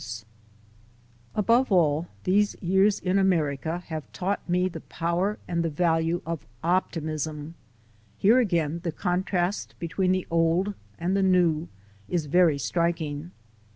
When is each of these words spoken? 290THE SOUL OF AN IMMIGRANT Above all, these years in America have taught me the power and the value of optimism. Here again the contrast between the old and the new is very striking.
290THE 0.01 0.07
SOUL 0.07 0.25
OF 0.25 0.25
AN 0.25 0.25
IMMIGRANT 1.35 1.57
Above 1.59 1.71
all, 1.71 2.07
these 2.23 2.55
years 2.59 2.99
in 3.01 3.19
America 3.19 3.83
have 3.85 4.11
taught 4.11 4.49
me 4.49 4.67
the 4.67 4.81
power 4.81 5.37
and 5.47 5.63
the 5.63 5.69
value 5.69 6.23
of 6.25 6.47
optimism. 6.63 7.53
Here 8.17 8.39
again 8.39 8.79
the 8.83 8.91
contrast 8.91 9.75
between 9.77 10.11
the 10.11 10.25
old 10.31 10.73
and 10.97 11.15
the 11.15 11.21
new 11.21 11.67
is 12.09 12.25
very 12.25 12.57
striking. 12.57 13.29